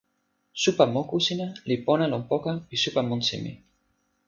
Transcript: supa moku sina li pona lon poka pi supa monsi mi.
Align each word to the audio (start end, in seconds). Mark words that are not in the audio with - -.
supa 0.61 0.85
moku 0.95 1.17
sina 1.25 1.47
li 1.69 1.75
pona 1.85 2.05
lon 2.11 2.23
poka 2.31 2.51
pi 2.67 2.75
supa 2.83 3.01
monsi 3.09 3.35
mi. 3.43 3.53